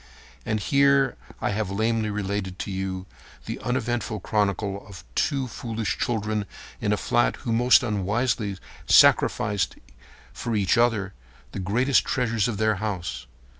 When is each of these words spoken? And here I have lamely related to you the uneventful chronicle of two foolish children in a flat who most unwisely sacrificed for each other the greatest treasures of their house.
And 0.47 0.59
here 0.59 1.15
I 1.41 1.51
have 1.51 1.69
lamely 1.69 2.09
related 2.09 2.57
to 2.57 2.71
you 2.71 3.05
the 3.45 3.59
uneventful 3.59 4.19
chronicle 4.21 4.83
of 4.87 5.03
two 5.13 5.47
foolish 5.47 5.99
children 5.99 6.47
in 6.79 6.91
a 6.91 6.97
flat 6.97 7.35
who 7.45 7.53
most 7.53 7.83
unwisely 7.83 8.57
sacrificed 8.87 9.75
for 10.33 10.55
each 10.55 10.75
other 10.75 11.13
the 11.51 11.59
greatest 11.59 12.03
treasures 12.03 12.47
of 12.47 12.57
their 12.57 12.77
house. 12.77 13.27